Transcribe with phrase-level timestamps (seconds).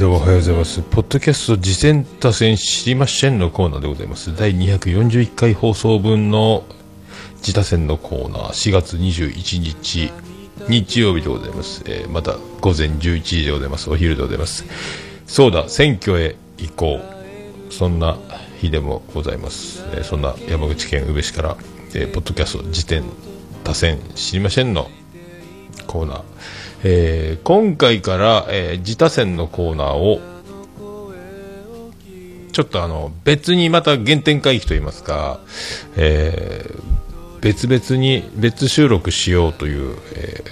[0.00, 0.80] どうもおはようございます。
[0.80, 4.34] ポッドキャスト次戦多戦知りませんのコーナーでございます。
[4.34, 6.64] 第241回放送分の
[7.42, 10.10] 自他戦のコーナー、4月21日、
[10.70, 11.82] 日曜日でございます。
[11.84, 13.90] えー、また午前11時でございます。
[13.90, 14.64] お昼でございます。
[15.26, 16.98] そうだ、選挙へ行こ
[17.68, 17.70] う。
[17.70, 18.16] そんな
[18.58, 19.84] 日でもございます。
[19.92, 21.58] えー、そんな山口県宇部市から、
[21.92, 23.04] えー、ポッドキャスト辞典
[23.64, 24.90] 多戦知りませんの
[25.86, 26.22] コーナー。
[26.82, 30.20] えー、今回から、えー、自他戦のコーナーを、
[32.52, 35.40] ちょっとあの、別にまた原点回帰といいますか、
[35.96, 40.42] えー、別々に別収録しようという、え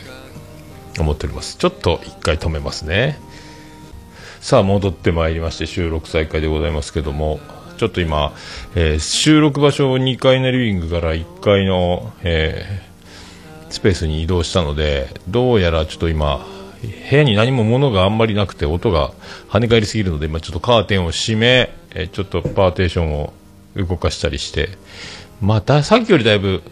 [0.95, 1.57] ー、思っております。
[1.57, 3.19] ちょっと一回止めますね。
[4.41, 7.41] さあ、戻ってまいりまして、収録再開でございますけども、
[7.79, 8.35] ちょっと今、
[8.75, 12.83] えー、収録場所を2階のリビングから1階の、え
[13.71, 16.47] スペースに移動したのでどうやらちょっと今
[17.11, 19.13] 部屋に何も物があんまりなくて音が
[19.49, 23.33] 跳ね返りすぎるので今ちょっとカーテンを閉めえちょっとパーテーションを
[23.77, 24.71] 動かしたりして
[25.41, 26.63] またさっきよりだいぶ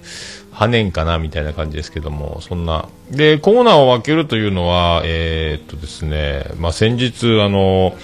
[0.53, 2.89] 跳ねんかなみたいな感じですけどもそんな。
[3.11, 7.97] でコーナーを分けるというのはえー、っとですねまあ、先日あの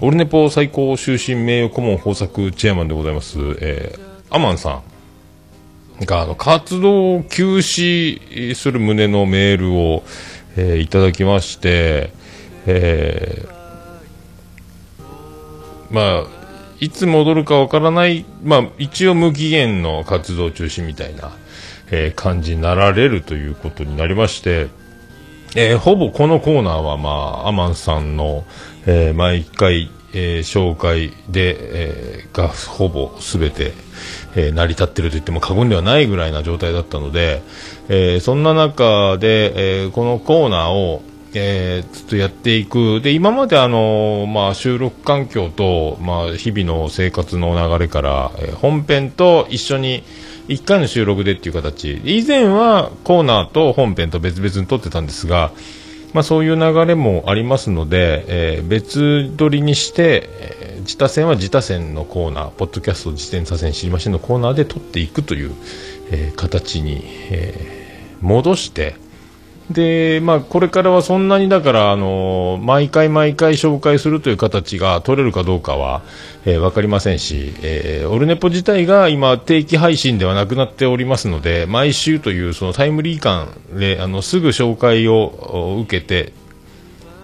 [0.00, 4.87] オルネポ最高終身名誉顧問豊作チェアマンでございます、えー、アマンさん。
[6.06, 10.04] が、あの、活動を休止する旨のメールを、
[10.56, 12.12] えー、いただきまして、
[12.66, 13.58] えー、
[15.90, 16.38] まあ、
[16.80, 21.32] いつ戻るかわからない、まあ、一応無期限の活動中止みたいな、
[21.90, 24.68] えー、感じになられるということになりまして、
[25.56, 28.44] えー、ほぼこのコーナーは、まあ、アマンさんの、
[28.86, 31.56] えー、毎回、えー、紹介で、
[32.20, 33.72] えー、がほぼすべて、
[34.38, 37.42] えー、成り立っていると言っても過言ではないぐらいな状態だったので、
[37.88, 41.02] えー、そんな中で、えー、このコーナーを、
[41.34, 43.00] えー、ずっとやっていく。
[43.00, 50.04] で今まで、あのまあ、収録環境と、まあ、日々の生活の流れから、えー、本編と一緒に
[50.46, 52.00] 1回の収録でっていう形。
[52.04, 55.50] 以前はコーナーと本編と別々に撮ってたんですが、
[56.14, 60.30] まあ、そういう流れもありますので、えー、別撮りにして、
[60.88, 65.52] 自他戦は自他戦のコーナー、ポッドキャスト自転車戦知りませんのコーナーで撮っていくという、
[66.10, 68.96] えー、形に、えー、戻して、
[69.70, 76.00] で、まあ、これからはそんなにだから、あの毎回毎回紹介するという形が取れるかどうかは、
[76.46, 86.32] えー、分かりませんし、えー、オルネポ自体が今、定期配信ではなくなっておりますので、毎週というそのタイムリー感で、あのすぐ紹介を受けて、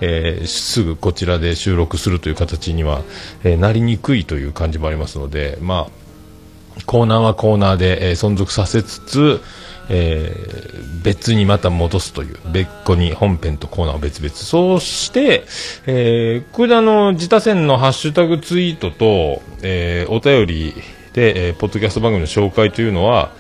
[0.00, 3.02] えー、すぐこちらで収録するという形には、
[3.44, 9.40] えなりにくいという感じもありますので、まあ、コーナーはコーナーで、え存続させつつ、
[9.88, 14.34] えー、別にまた戻すという、別個に本編とコーナーを別々。
[14.34, 15.44] そうして、
[15.86, 20.74] えー、これであの、自他戦のハッシュタグツイートと、えー、お便り
[21.12, 23.32] で、えー、ポッドキャスト番組の紹介というのは、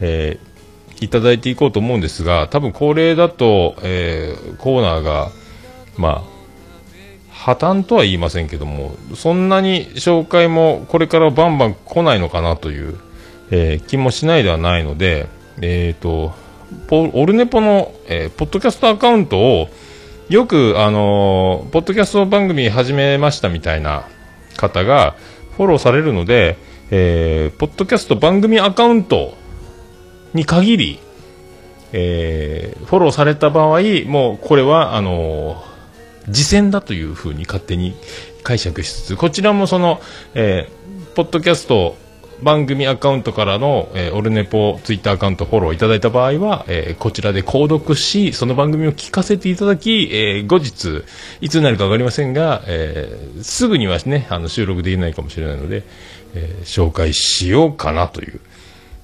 [0.00, 5.30] えー、いただいていこうと思うんですが、多分これだと、えー、コーナーが、
[5.96, 6.32] まあ、
[7.30, 12.98] 破綻とは言いませんけども、そんなに紹介もこれからバンバン来ないのかなという、
[13.50, 15.28] えー、気もしないではないので、
[15.60, 16.34] えっ、ー、と、
[16.90, 19.68] オルネポの、えー、ポッドキャストアカウントを、
[20.28, 24.04] よく、あのー、ポッドキャスト番組始めましたみたいな
[24.56, 25.16] 方が
[25.56, 26.56] フォローされるので、
[26.90, 29.34] えー、ポッドキャスト番組アカウント
[30.32, 30.98] に限り、
[31.92, 35.71] えー、フォローされた場合、もうこれは、あのー、
[36.30, 37.94] 次戦だというふうに勝手に
[38.42, 40.00] 解釈しつつ、こちらもその、
[40.34, 41.96] えー、ポッドキャスト
[42.42, 51.04] 番組アカウントからの、えー、オルネポツイッターアカウントフォローいただいた場合は、えー、こちらで購読し、その番組を聞かせていただき、えー、後日、
[51.40, 55.84] いつになるかわかりませんが、えー、すぐにはね、あの収録できないかもしれないので、
[56.34, 58.40] えー、紹介しようかなという、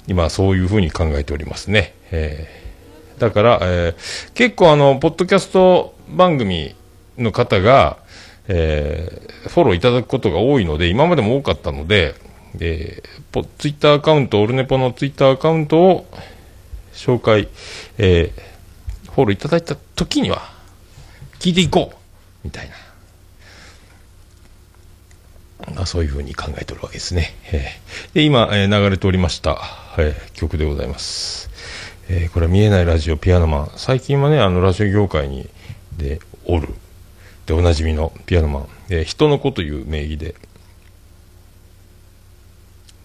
[0.09, 1.95] 今そういうふうに考えておりますね。
[2.11, 6.75] えー、だから、えー、結構あの、ポッドキャスト番組
[7.19, 7.99] の方が、
[8.49, 12.15] えー、フォローいただくことが多いので、今までも多かったので、
[12.61, 16.07] えー、ツイッターアカウント、オルネポのツイッターアカウントを
[16.95, 17.49] 紹介、
[17.99, 20.51] えー、フォローいただいた時には、
[21.39, 21.97] 聞いていこう
[22.45, 22.75] みたいな。
[25.77, 27.35] あそういうふうに考えてるわけですね。
[27.53, 29.59] えー、で今、えー、流れておりました、
[29.99, 31.51] えー、曲でございます。
[32.09, 33.71] えー、これは見えないラジオピアノマン。
[33.77, 35.49] 最近はね、あの、ラジオ業界に、
[35.99, 36.69] で、おる。
[37.49, 38.69] で、おなじみのピアノマン。
[38.91, 40.35] えー、人の子という名義で、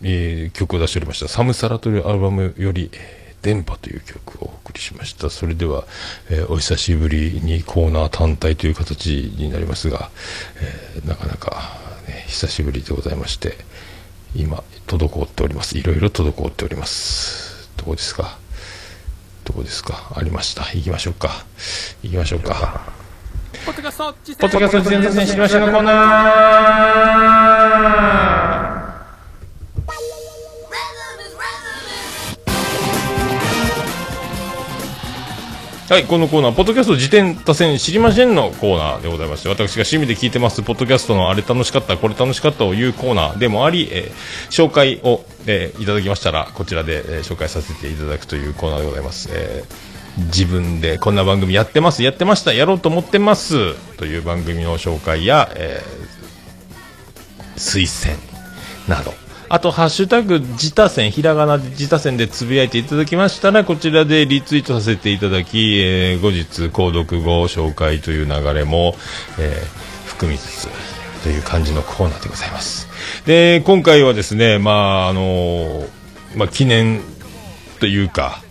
[0.02, 2.92] えー、曲を出しておりました「サムサラ」というアルバムより
[3.42, 5.30] 「電波という曲をお送りしました。
[5.30, 5.86] それでは、
[6.30, 10.12] えー、お久しぶりにコーナー単体という形になりますが、
[10.58, 13.58] えー、なかなか、ね、久しぶりでございまして、
[14.36, 15.78] 今、滞っております。
[15.78, 17.70] いろいろ滞っております。
[17.78, 18.38] どこですか？
[19.46, 20.12] どこですか？
[20.16, 20.64] ありました。
[20.74, 21.46] 行きましょうか。
[22.02, 23.03] 行きましょうか。
[23.66, 26.74] ポッドキャスト、ポッドキャスト、全然知りましたのコーナー
[35.90, 49.30] はい、このコーナー、ポッドキャスト自転多戦知りませんのコーナーでございまして、私が趣味で聞いてます、ポッドキャストのあれ楽しかった、これ楽しかったを言うコーナーでもあり、えー、紹介を、えー、いただきましたら、こちらで、えー、紹介させていただくというコーナーでございます。
[49.32, 58.18] えー、自分でこんな番組やってます、やってました、やろうと思ってます、という番組の紹介や、えー、推薦
[58.88, 59.14] など、
[59.50, 68.96] あと、ハッシュタグ、自他戦、ひらがなで自他戦でつぶやいていただきましたら、こちらでリツイートさせていただき、えー、後日、購読後紹介という流れも、
[69.38, 70.68] えー、含みつつ、
[71.24, 72.88] という感じのコーナーでございます。
[73.26, 75.88] で、今回はですね、まあ、あのー、
[76.36, 77.02] まあ、記念
[77.80, 78.42] というか、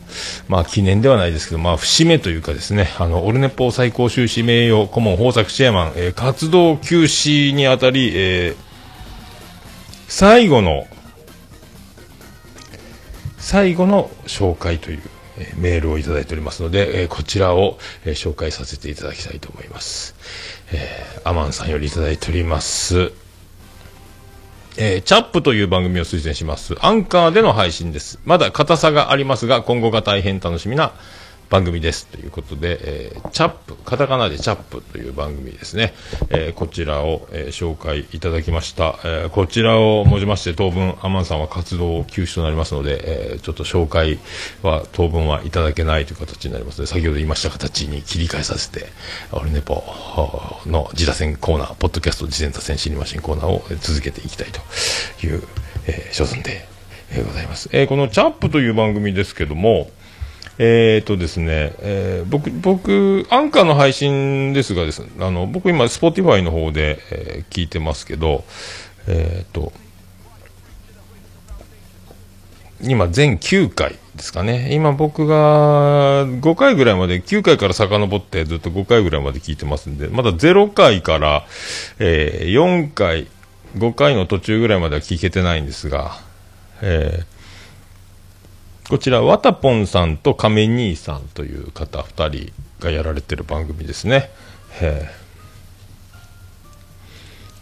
[0.49, 8.57] まあ、記念ではないですけど、まあ、節目というかですね、あの、オルネポ最高収支名誉顧問豊作チェアマン、えー、活動休止にあたり、えー、
[10.09, 10.87] 最後の
[13.43, 15.03] 最後の紹介という、
[15.37, 20.15] えー、メールをいただいておりますので、えー、こちらを、えー、紹介させていただきたいと思います。
[20.73, 23.13] えー、アマンさんよりいただいております。
[24.77, 26.77] えー、チャップという番組を推薦します。
[26.81, 28.19] アンカーでの配信です。
[28.25, 30.93] まだ硬さがありますが、今後が大変楽しみな
[31.53, 35.93] 番組ですということで、えー、チャップ、カタカナでチャップという番組ですね、
[36.31, 44.19] えー、こちらを、えー、紹介いただきました、えこちらをもじまして当分アマンさんは活動休止となりますので、えちょっと紹介
[44.63, 48.87] は当分はいただけないという形になりますので先ほど言いました形に切り替えさせて
[49.33, 49.85] オルネポ
[50.65, 54.49] の自打線コーナーポッドキャスト自転車線知りませんコーナーを続けていきたい
[55.21, 55.43] という、
[55.87, 56.67] え所存で、
[57.11, 59.91] えございます、えこのチャップという番組ですけども
[60.59, 68.45] えっ、とですね、えー、僕、僕、アンカーの配信ですがですね、あの、僕今、スポティファイの方で、えー、聞いてますけど、
[69.09, 69.73] えっ、と、
[72.83, 74.75] 今、全9回ですかね。
[74.75, 81.47] 今僕が5回ぐらいまで、9回から遡ってずっと5回ぐらいまで聞いてますんで、まだ0回から、
[81.99, 83.29] えー、4回、
[83.77, 86.21] 5回の途中ぐらいまでは聞けてないんですが、
[86.83, 87.32] えー、
[88.93, 94.29] こちら、わたぽんさんと亀兄さんという方2人がやられてる番組ですね。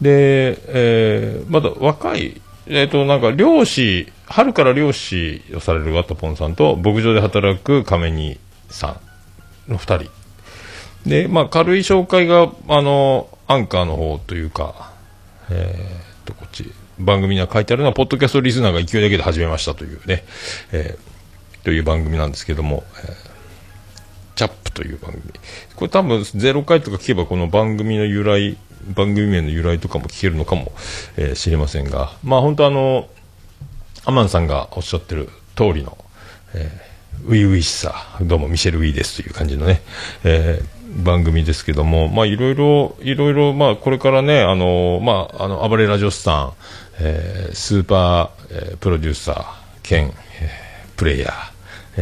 [0.02, 8.98] で、えー、まだ若い、えっ、ー、と、なんか漁師、春から漁師をされるわたぽんさんと、牧場で働く亀兄さ
[9.68, 10.10] んの2人。
[11.08, 14.90] で、まあ、軽い紹介が、あの、アンカーの方というか、
[15.48, 20.24] えー、と、こっち、番組には書いてあるのは、ポッドキャストリスナーが勢いだけで始めましたというね、
[20.72, 21.09] えー
[21.62, 23.14] という番組なんですけども、えー、
[24.36, 25.22] チャップという番組。
[25.76, 28.56] これ多分0回とか聞けばこの番組の由来、
[28.94, 30.72] 番組名の由来とかも聞けるのかも、
[31.16, 33.08] えー、知りませんが、まあ本当あの、
[34.04, 35.98] アマンさんがおっしゃってる通りの、
[36.54, 39.82] えー、ウィウィしさ、どうもミシェル・ウィーですという感じのね、
[40.24, 46.52] えー、番組ですけども、まあいろいろ、いろいろ、まあこれからね、あの、まあ、あの、暴れラジオスさん、
[47.00, 49.44] えー、スーパー、えー、プロデューサー
[49.82, 51.49] 兼、えー、プレイヤー、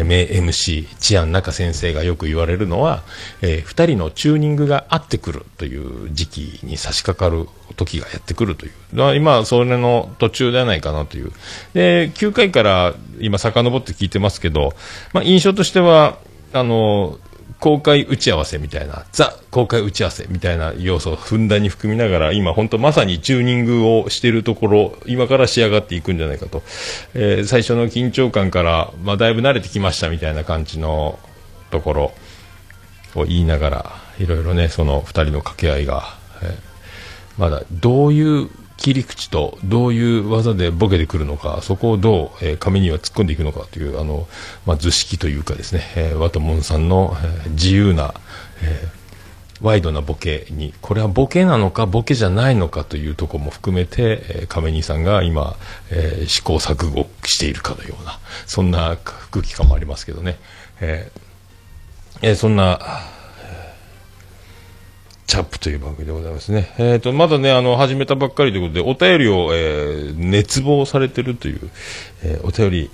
[0.05, 3.03] 名 MC 治安中先生がよく言われるのは、
[3.43, 9.17] えー、2人のチューニングが合ってくるという時期に差し掛かる時がやってくるという。
[9.17, 11.33] 今、それの途中ではないかなという。
[11.75, 14.75] で、9回から今遡って聞いてますけど、
[15.13, 16.19] まあ、印象としては、
[16.53, 17.19] あの、
[17.61, 26.63] 公開打ち合わせみたいな、ザ公開打ち合わせみたいな要素をふんだんに含みながら、今本当まさにチューニングをしているところ、今から仕上がっていくんじゃないかと。
[27.15, 31.19] えー、最初の緊張感から、まあだいぶ慣れてきましたみたいな感じの
[31.71, 32.13] ところ
[33.17, 36.53] を言いながら、いろいろね、その二人の掛け合いが、えー、
[37.39, 44.27] まだどういう切り口とどういう技でボケてくるのか、そこをどう、えー、紙には突っ込んでいくのかという、あの、
[44.65, 48.15] まあ、図式というかですね、えー、ワトモンさんの、えー、自由な、
[48.63, 55.57] えー、ワイドなボケに、これはボケなのか、ボケじゃないのかというところも含めて、えー、亀兄さんが今、
[55.91, 58.97] えー、試行錯誤しているかのような、そんな
[59.33, 60.39] 空気感もありますけどね。
[60.81, 61.29] えー
[62.23, 62.81] えー、そんな、
[65.29, 66.75] チャップという番組でございますね。
[66.79, 71.71] えっ、ー、と、まだね、あの、始めたばっかりということで、お便りを、えー、熱望されてるという、
[72.23, 72.91] えー、お便り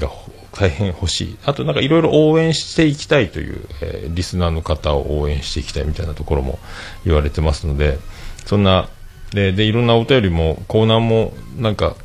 [0.00, 0.08] が
[0.52, 1.38] 大変欲しい。
[1.44, 6.60] あとなんかいろいろ応援していきたいという、えー、リスナーの方を応援していきたいみたいなところも
[7.04, 7.98] 言われてますので、
[8.44, 8.88] そんな、
[9.32, 11.96] で、で、いろんなお便りも、コーナーもなんか、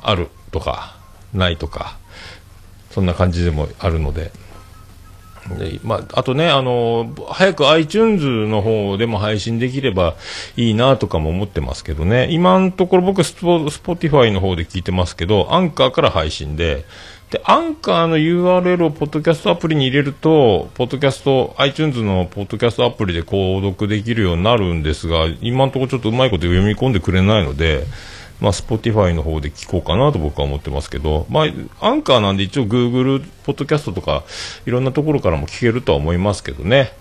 [0.00, 0.96] あるとか、
[1.34, 1.98] ないとか、
[2.92, 4.30] そんな感じでもあるので、
[5.54, 10.14] でまあ、あとね、あの、早く iTunes の方でも配信できれば
[10.56, 16.84] いいなとかも思ってますけどね、今のところ僕スポ、 Spotify の方で聞いてますけど、アンカーから配信で、
[17.30, 27.84] で、アンカーの URL をポッドキャストアプリに入れると、ポッドキャスト、iTunes のポッドキャストアプリで購読できるようになるんですが、今のところちょっとうまいこと読み込んでくれないので、
[28.40, 34.24] まあ、Spotify の方で聞こうかなと僕は思ってますけど、まあ、アンカーなんで一応 Google ポッドキャストとか、
[34.66, 36.92] いろんなところからも聞けるとは思いますけどね。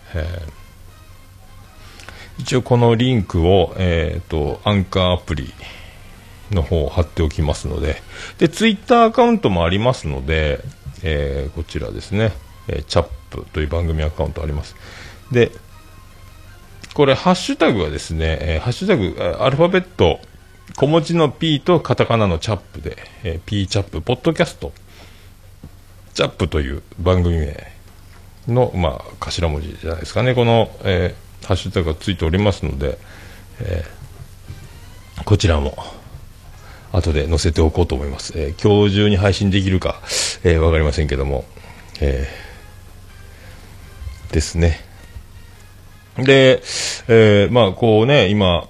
[2.38, 5.54] 一応このリンクを、えっ、ー、と、アンカーアプリ
[6.51, 8.01] の方を貼っておきますので、
[8.38, 10.62] で、Twitter アカウントもありますので、
[11.04, 12.34] えー、こちらですね、
[12.68, 14.75] えー、チャップという番組アカウントあります。
[15.32, 15.51] で、
[16.94, 20.20] これ、ハッシュタグはですね、えー、ハッシュタグ、アルファベット、
[20.74, 24.74] 小文字の P とカタカナのチャップで、えー、P チャップ、ポッドキャスト、
[26.13, 27.72] チャップという番組名
[28.48, 30.36] の、まあ、頭文字じゃないですかね。
[30.36, 32.98] この、えー、ハッシュタグがついておりますので、
[33.60, 35.77] えー、こちらも、
[36.91, 38.34] 後で載せておこうと思います。
[38.36, 40.01] えー、今日中に配信できるか、
[40.43, 41.45] えー、わかりませんけども、
[42.01, 44.79] えー、ですね。
[46.17, 46.62] で、
[47.07, 48.69] えー、まあ、こうね、今、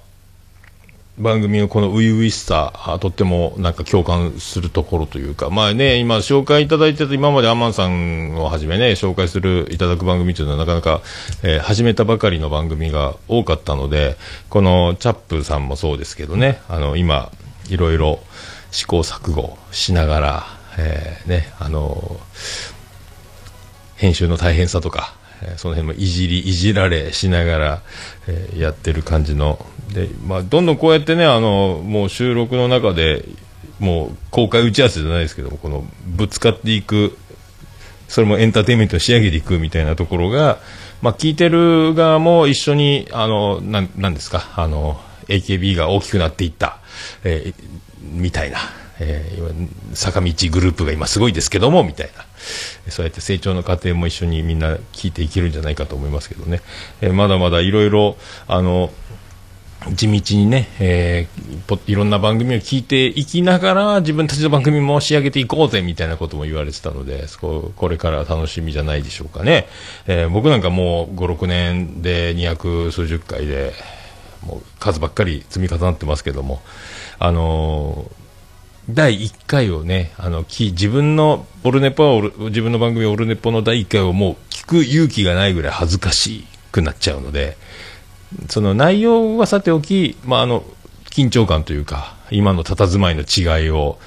[1.18, 11.00] 番組のこの初々しさ、とってもなんか共感するところというか、まあね、今紹介いただいてた、今までアマンさんをはじめね、紹介するいただく番組というのはなかなか、
[11.42, 14.16] えー、始めたばかりの番組が多かったので、
[14.50, 17.32] このチャップさんもそうですけどね、あの、今、
[17.70, 18.20] いろいろ
[18.70, 20.46] 試行錯誤しながら、
[20.78, 22.20] えー、ね、あの
[23.96, 25.15] 編集の大変さとか、
[25.56, 27.82] その辺もいじり、いじられしながら、
[28.26, 33.24] えー、やってる感じの、で、まあ、どんどんこうやってね、あの、もう収録の中で、
[33.78, 37.16] もう公開打ち合わせじゃないですけど、このぶつかっていく、
[38.08, 40.58] それもエンターテインメントに仕上げていくみたいなところが、
[41.02, 46.78] まあ、聞いてる側も一緒に、あの、なん、なんですか、あの、AKB が大きくなっていった、
[47.24, 47.64] えー、
[48.02, 48.58] みたいな、
[49.00, 52.25] えー、坂道グループが今すごいですけども、みたいな。
[52.88, 56.60] そうやって成長の過程も一緒にみんな聞いていけるんじゃないかと思いますけどね。
[57.00, 58.16] え、まだまだいろいろ、
[58.46, 58.90] あの、
[59.94, 69.68] 地道にね、えー、いろんな番組を聞いていきながら自分たちの番組も仕上げていこうぜみたいなことも言われてたのでそここれから楽しみじゃないでしょうかね、
[70.06, 73.74] えー、僕なんかもう56年で200数十回で
[74.44, 76.62] もう数ばっかり積み重なってますけども
[77.18, 78.25] あのー
[78.88, 87.56] 第1回をね、あの、き、自分の、オルネポは自分の番組オルネポの第1回をもう聞く勇気がないぐらい恥ずかしくなっちゃうので、
[88.48, 90.64] その内容はさておき、まあ、あの、
[91.10, 93.98] 緊張感というか、今の佇まいの違いを、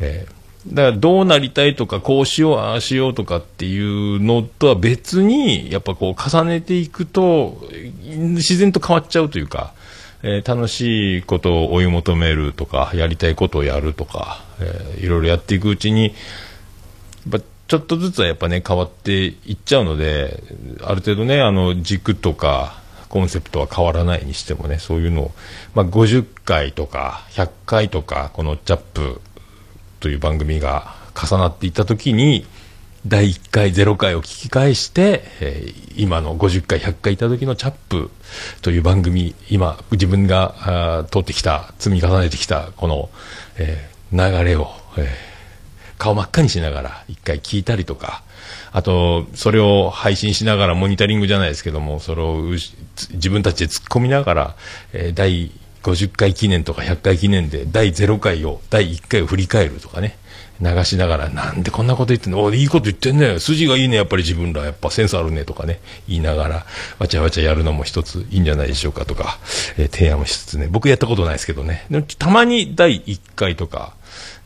[0.00, 7.62] えー、だからどうなりたいとか、こうしよう、ああしようとかっていうのとは別に、やっぱこう重ねていくと、
[8.02, 9.74] 自然と変わっちゃうというか、
[10.26, 16.10] えー、楽しいことを追い求めるとか、やりたいことをやるとか、えー、いろいろやっていくうちに、や
[17.38, 20.42] っぱちょっとずつはやっぱね、変わっていっちゃうので、
[20.82, 25.32] ある程度ね、あの、軸とか、コンセプトは変わらないにしてもね、そういうのを、
[25.74, 29.20] まあ、50回とか100回とか、このチャップ
[30.00, 32.46] という番組が重なっていったときに、
[33.06, 38.10] 第1回、0回を聞き返して、えー、今の50回、100回いた時のチャップ
[38.62, 43.10] という番組、今、自分が通ってきた、積み重ねてきた、この、
[43.58, 45.06] えー、流れを、えー、
[45.98, 48.22] 顔真っ赤にしながら1回聞いたりとか、
[48.72, 54.56] あと、それを配信しながらモニタリングじゃないですけども、それを自分たちで突っ込みながら、
[54.94, 55.50] えー、第
[55.82, 60.16] 50回記念とか100回記念で第0回を、第1回を振り返るとかね。
[60.60, 62.42] 流しながら、なんでこんなこと言ってんの？
[62.42, 63.38] おいいこと言ってんね。
[63.38, 66.66] 筋がいいね、やっぱり自分ら、やっぱセンスあるね、とかね、言いながら、
[66.98, 69.38] わちゃわちゃやるのも一ついいんじゃないでしょうかとか、
[69.76, 73.94] えー、提案もしつつね、僕やったことないですけどね、でもたまに第1回とか、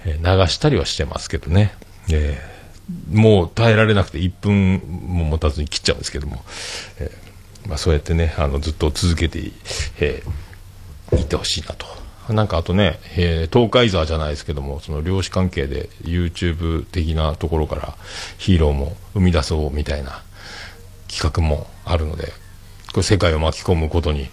[0.05, 1.75] えー、流したりはしてますけどね、
[2.11, 6.43] えー、もう耐えられなくて1分も持たずに切っちゃうんですけども、
[7.01, 9.53] えーまあ、そうやってね、あのずっと続けて、
[10.01, 11.98] えー、いてほしいなと。
[12.29, 17.97] なんかあとね、えー、東海座じゃないですけども、その漁師関係で YouTube 的なところから
[18.37, 20.23] ヒーローも生み出そうみたいな
[21.09, 22.33] 企画もあるので、
[22.93, 24.29] これ世界を巻き込むことに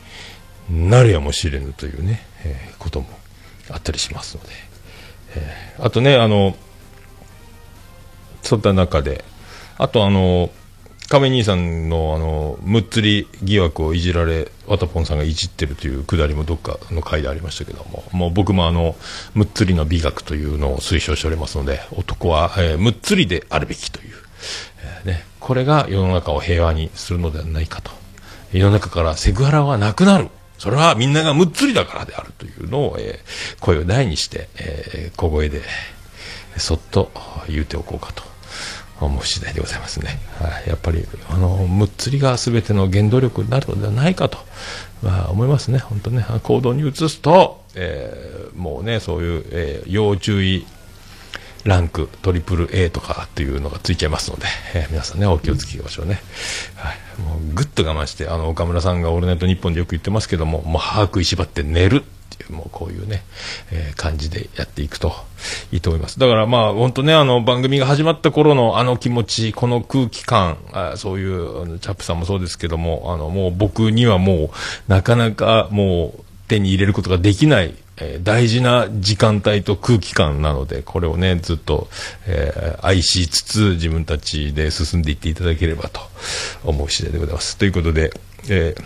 [0.70, 3.08] なるやもしれぬというね、えー、ことも
[3.70, 4.50] あったりしますので。
[5.38, 6.56] えー、あとね、あの、
[8.42, 9.24] そういった中で、
[9.78, 10.50] あとあの、
[11.08, 18.96] 亀兄さんのあの、むっつり疑惑をいじられ、わたぽんさんがいじってるというくだりもどっかの回でありましたけども、もう僕もあの、
[19.34, 24.16] むっつりの美学というのを推奨しておりますので、男は、えー、むっつりであるべきという、
[24.82, 27.92] えー、ね、 これが世の中を平和にするのではないかと。
[28.52, 30.30] 世の中からセクハラはなくなる。
[30.58, 35.62] それはみんながむっつりだからであるというのを、えー、声を大にして、えー、小声で、
[36.58, 37.12] そっと
[37.50, 38.24] 言うておこうかと
[39.00, 40.20] 思う次第でございますね。
[40.40, 44.38] はい、やっぱり、あの、むっつりが全ての原動力になるのではないかと、
[45.04, 45.80] まあ、思いますね。
[45.80, 50.66] 本当ね、行動に移すと、えー、もうね、そういう、えー、要注意
[51.66, 56.22] ランク、トリプル A とかっていうのがついちゃいますので、えー、皆さんね、お気をつけましょうね。
[56.76, 57.22] はい。
[57.22, 63.24] もう、ぐっと我慢して、あの、岡村さんがオールナイトニッポンでよく言ってますけども、もう、歯食いしばって寝るていう、もうこういうね、
[63.72, 65.14] えー、感じでやっていくと
[65.72, 66.20] いいと思います。
[66.20, 74.50] だからまあ、本当ね、あの、番組が始まった頃のあの気持ち、この空気感、あそういう、チャップさんもそうですけども、あの、もう僕にはもう、
[74.88, 81.88] なかなかもう、手に入れることができないえー、大事な時間帯と空気感なので、これをね、ずっと、
[82.28, 86.02] えー、愛しつつ自分たちで進んでいっていただければと
[86.64, 87.58] 思う次第でございます。
[87.58, 88.12] ということで、
[88.50, 88.84] えー、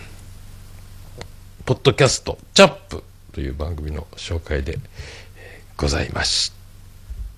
[1.65, 3.03] ポッドキャスト、チャップ
[3.39, 4.79] という番組の紹介で、
[5.77, 6.51] ございまし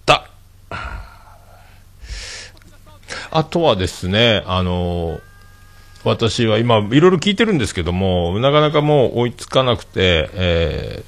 [0.08, 0.27] た。
[3.29, 5.20] あとはですね、あの
[6.03, 11.04] 私は今、いろいろ聞いてるんですけども、なかなかもう追いつかなくて、え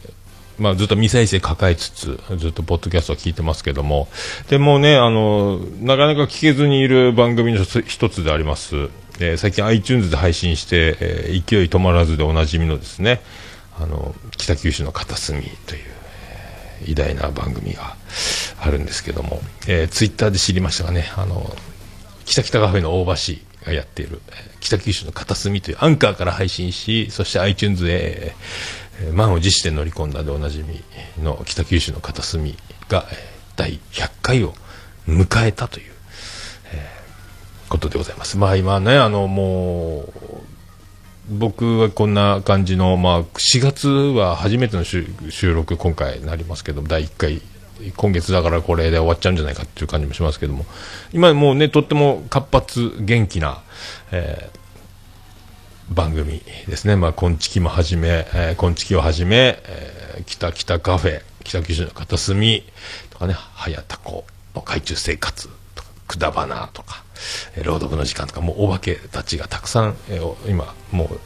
[0.60, 4.10] ー、まあ、ずっと未再生抱えつつ、ずっとポッドキャストを聞いてますけども、
[4.50, 8.90] でもね、あの、なかなか聞けずにいる番組の一つであります、
[9.20, 13.22] えー、最近 iTunes で配信して、えー、勢い止まらずでおなじみのですね、
[13.80, 15.84] あの、北九州の片隅という、
[16.86, 17.96] 偉大な番組が
[18.60, 21.56] あるんですけども、えー、ツイッターで知りましたがね、あの、
[22.26, 24.22] 北北カフェの大橋がやっている、
[24.60, 28.36] 北九州の片隅というアンカーから配信し、そして iTunes で、
[29.14, 30.82] 満を持して乗り込んだでおなじみ
[31.24, 32.56] の北九州の片隅
[32.90, 33.06] が
[33.56, 34.54] 第100回を
[35.08, 35.92] 迎えたという、
[36.74, 38.38] えー、ことでございます。
[38.38, 40.14] まあ今ね、あのもう、
[41.44, 45.06] 僕はこんな感じの、まあ4月は初めての収
[45.54, 47.42] 録今回なりますけど、第1回
[47.98, 50.66] 今月だからこれで終わっちゃうんじゃないかっていう感じもしますけども、
[51.12, 53.62] 今もうね、とっても活発、元気な、
[54.12, 54.64] えー
[55.90, 56.96] 番組ですね。
[56.96, 62.64] まあ、こんちきもはじめ、えー、こんちきをはじめ、えー、北北カフェ、北九州の片隅
[63.10, 64.26] とかね、早田子
[64.56, 67.04] の海中生活とか、くだばなとか、
[67.56, 71.20] えー、朗読の時間とか、もうお化けたちがたくさん、えー、今、もう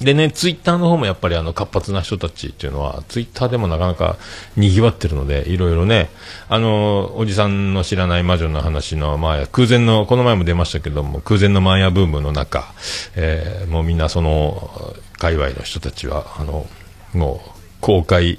[0.00, 4.16] でね、ツイッターの方もやっぱりあの活発な人たちっていうのは、ツイッターでもなかなか
[4.56, 6.10] 賑わってるので、いろいろね、
[6.48, 12.72] あの、おじさんの知らない魔女の話の、まあ、空前の、この前も出ましたけども、空前のマーヤブームの中、
[13.14, 16.66] えー、もうみんなその、界隈の人たちは、あの、
[17.12, 17.50] もう、
[17.80, 18.38] 公開、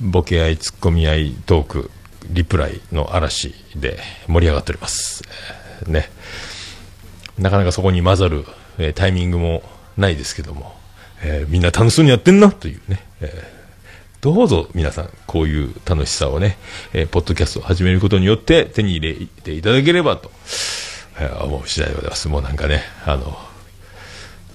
[0.00, 1.90] ボケ合い、ツッコミ合い、トーク、
[2.28, 5.22] リプライの嵐で盛り上がっております。
[5.86, 6.10] ね。
[7.38, 8.44] なかなかそこに混ざる、
[8.78, 9.62] えー、タイミングも
[9.96, 10.74] ないですけども、
[11.22, 16.58] えー、みんな楽しそうにやってんなというね、えー、どうぞ皆さん、こういう楽しさをね、
[16.92, 20.30] えー、ポッドキャストを始めることによって手に入れていただければと、
[21.18, 22.28] えー、思う次第でございます。
[22.28, 23.38] もうなんかね、あの、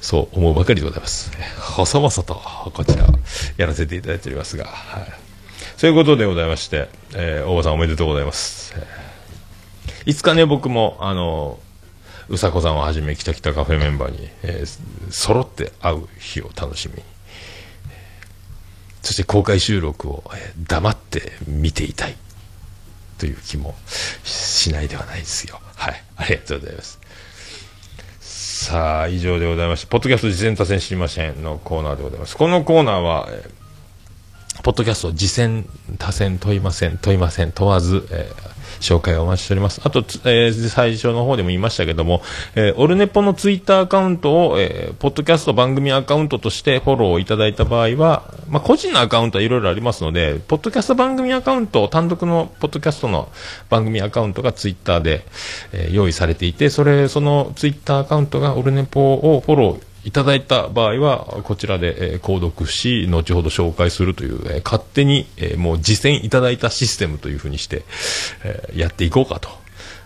[0.01, 1.31] そう思うばかりでございます。
[1.59, 2.35] 細々と
[2.73, 3.05] こちら
[3.57, 5.13] やらせていただいておりますが、はい、
[5.77, 8.73] そういうことでございまして、えー、大場さんおめでとうございます。
[10.05, 11.59] いつかね、僕も、あの、
[12.29, 17.03] うさこさんをはじめ、きたきたカフェメンバーに、えー、揃って会う日を楽しみに、
[19.01, 22.15] そして公開収録を、えー、黙って見ていたい
[23.17, 23.75] という気も
[24.23, 25.59] しないではないですよ。
[25.75, 26.03] はい。
[26.17, 26.99] ありがとうございます。
[28.19, 32.37] さあ、以上でございまして、ポッドキャスト事前多戦知りませんのコーナーでございます。
[32.37, 38.50] このコーナーは、えー、ポッドキャスト、次戦、多戦問いません、問いません、問わず、えー、
[38.81, 39.79] 紹介をお待ちしております。
[39.83, 42.21] あと、えー、最初の方でも言いましたけども、
[42.55, 53.29] えー、オルネポのツイッターアカウントを、えー、ポッドキャスト番組アカウントとしてフォローいただいた場合は、まあ、個人のアカウントはいろいろありますので、ポッドキャスト番組アカウント、単独のポッドキャストの
[53.69, 55.25] 番組アカウントがツイッターで、
[55.71, 67.83] えー、用意されていて、それ、そのツイッターアカウントがオルネポをフォローいただいた場合は、こちらで、え、購読し、後ほど紹介するという、え、勝手に、え、もう実践いただいたシステムというふうにして、
[68.43, 69.61] え、やっていこうかと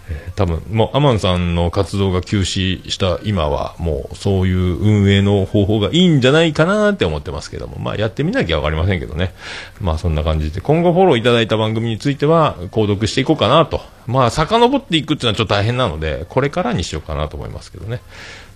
[0.10, 9.34] え、多分もうアマンさんの活動が休止した今はもうそういう運営の方法がいいんじゃないかなって思ってますけども、まあやってみなきゃわかりませんけどね。
[9.82, 13.82] まあそんな感じで、今後フォローいただいた番組については購読していこうかなと。
[14.06, 18.02] まあ遡っていくっていうのはちょっと大変なので、これからにしようかなと思いますけどね。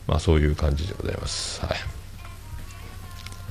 [0.10, 1.64] まあそういう感じでございます。
[1.66, 1.78] はい。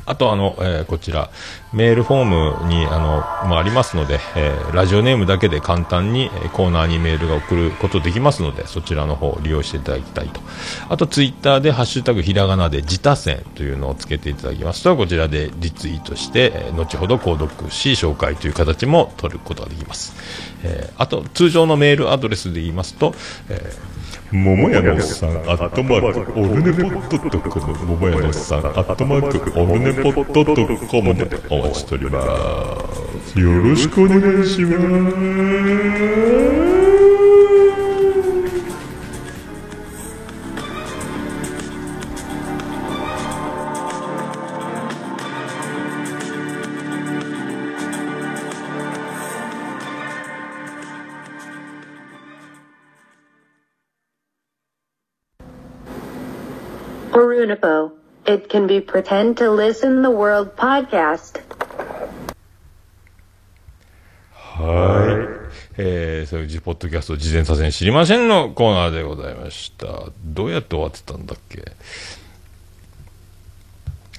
[0.09, 1.29] あとあの、えー、こちら、
[1.75, 10.41] メールフォームにあの、まあ、ありますので、えー、ラジオネームだけで簡単にコーナーにメールが送ることできますので、そちらの方を利用していただきたいと。
[10.89, 20.15] あとツイッターでハッシュタグひらがなで自他戦というのをつけていただきますと、こちらでリツイートして、後ほど購読し紹介という形も取ることができます。
[20.63, 23.15] え、あと通常のメールアドレスで言いますと、
[23.51, 23.98] えー
[24.31, 32.21] 桃屋のおっさん、アットマーク、オルネポットドコム、桃屋のおっさん、アットマーク、オルネポットドコムでお待ちしておりま
[33.25, 33.41] す。
[33.41, 35.11] よろしくお願いしま
[36.93, 36.98] す。
[57.19, 57.91] Parunipo.
[58.27, 61.41] It can be pretend to listen the world podcast.
[64.33, 65.49] はい。
[65.79, 70.13] えー、そういうポッドキャスト事前させん知りませんのコーナーでございました。
[70.25, 71.73] どうやって終わってたんだっけ？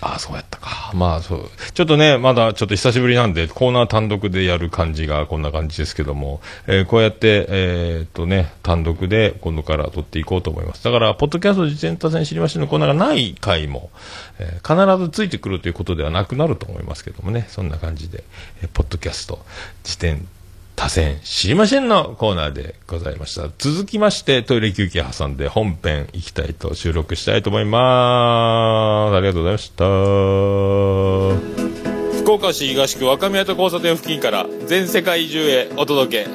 [0.02, 0.92] ああ、そうやったか。
[0.94, 1.50] まあ、そう。
[1.74, 10.84] ちょっとね、まだちょっと久しぶりなんで、コーナー単独でやる感じがこんな感じですけども、えー、こうやって、えー、っとね、単独で今度から撮っていこうと思います。
[10.84, 13.90] だから、ポッドキャスト自転車線知りましのコーナーがない回も、
[14.40, 18.24] えー、必ずついてくるということではなくなると思いますけどもね、そんな感じで、
[18.62, 19.40] えー、ポッドキャスト、
[19.84, 20.28] 辞典
[20.80, 23.50] 多選知りませんのコーナーでございました。
[23.58, 29.18] 続きまして、トイレ休憩挟んで本編行きたいと収録したいと思います。
[29.18, 29.84] ありがとうございました。
[32.22, 36.30] 福岡市東区若宮と交差点付近から全世界中へお届け。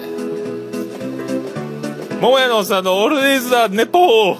[2.20, 4.36] 桃屋のおっさんのオールディーズ・ザ・ネポー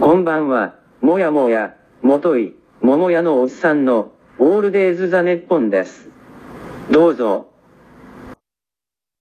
[0.00, 2.57] こんばんは、もやもや、もとい。
[2.80, 6.08] 桃屋のおっさんの、オールデイズ・ザ・ネッポンです。
[6.90, 7.47] どうぞ。